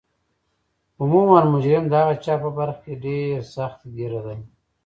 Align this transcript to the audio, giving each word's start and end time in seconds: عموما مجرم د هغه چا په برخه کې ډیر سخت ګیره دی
عموما 1.01 1.39
مجرم 1.53 1.83
د 1.89 1.93
هغه 2.01 2.15
چا 2.23 2.33
په 2.43 2.49
برخه 2.57 2.79
کې 2.83 3.01
ډیر 3.05 3.37
سخت 3.55 3.79
ګیره 3.95 4.19
دی 4.25 4.39